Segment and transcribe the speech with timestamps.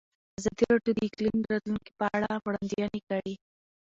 [0.39, 3.33] ازادي راډیو د اقلیم د راتلونکې په اړه وړاندوینې کړې.